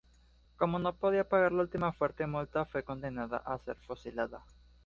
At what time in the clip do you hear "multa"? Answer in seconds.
2.25-2.65